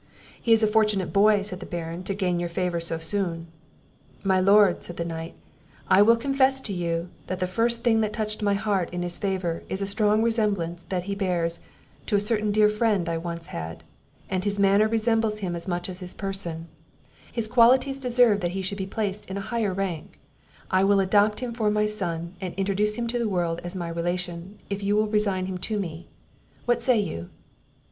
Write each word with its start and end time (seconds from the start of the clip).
"He 0.41 0.51
is 0.51 0.63
a 0.63 0.67
fortunate 0.67 1.13
boy," 1.13 1.43
said 1.43 1.59
the 1.59 1.65
Baron, 1.67 2.01
"to 2.05 2.15
gain 2.15 2.39
your 2.39 2.49
favour 2.49 2.81
so 2.81 2.97
soon." 2.97 3.45
"My 4.23 4.39
Lord," 4.39 4.81
said 4.83 4.97
the 4.97 5.05
knight, 5.05 5.35
"I 5.89 6.01
will 6.01 6.15
confess 6.15 6.59
to 6.61 6.73
you, 6.73 7.09
that 7.27 7.39
the 7.39 7.45
first 7.45 7.83
thing 7.83 8.01
that 8.01 8.11
touched 8.11 8.41
my 8.41 8.55
heart 8.55 8.89
in 8.89 9.03
his 9.03 9.19
favour, 9.19 9.61
is 9.69 9.79
a 9.79 9.85
strong 9.85 10.23
resemblance 10.23 10.83
he 11.03 11.13
bears 11.13 11.59
to 12.07 12.15
a 12.15 12.19
certain 12.19 12.51
dear 12.51 12.67
friend 12.67 13.07
I 13.07 13.19
once 13.19 13.45
had, 13.53 13.83
and 14.27 14.43
his 14.43 14.57
manner 14.57 14.87
resembles 14.87 15.37
him 15.41 15.55
as 15.55 15.67
much 15.67 15.87
as 15.87 15.99
his 15.99 16.15
person; 16.15 16.67
his 17.31 17.47
qualities 17.47 17.99
deserve 17.99 18.39
that 18.39 18.53
he 18.57 18.63
should 18.63 18.79
be 18.79 18.87
placed 18.87 19.27
in 19.29 19.37
a 19.37 19.49
higher 19.53 19.71
rank; 19.71 20.17
I 20.71 20.83
will 20.83 20.99
adopt 20.99 21.41
him 21.41 21.53
for 21.53 21.69
my 21.69 21.85
son, 21.85 22.33
and 22.41 22.55
introduce 22.55 22.95
him 22.95 23.03
into 23.05 23.19
the 23.19 23.29
world 23.29 23.61
as 23.63 23.75
my 23.75 23.89
relation, 23.89 24.57
if 24.67 24.81
you 24.83 24.95
will 24.95 25.05
resign 25.05 25.45
him 25.45 25.59
to 25.59 25.79
me; 25.79 26.07
What 26.65 26.81
say 26.81 26.97
you?" 26.99 27.29